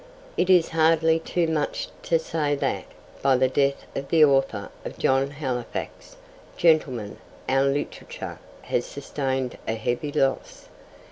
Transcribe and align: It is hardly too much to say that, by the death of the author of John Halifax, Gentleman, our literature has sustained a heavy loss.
It 0.35 0.49
is 0.49 0.69
hardly 0.69 1.19
too 1.19 1.45
much 1.45 1.87
to 2.05 2.17
say 2.17 2.55
that, 2.55 2.85
by 3.21 3.37
the 3.37 3.47
death 3.47 3.85
of 3.95 4.09
the 4.09 4.25
author 4.25 4.71
of 4.83 4.97
John 4.97 5.29
Halifax, 5.29 6.17
Gentleman, 6.57 7.19
our 7.47 7.65
literature 7.65 8.39
has 8.63 8.87
sustained 8.87 9.59
a 9.67 9.75
heavy 9.75 10.11
loss. 10.11 10.69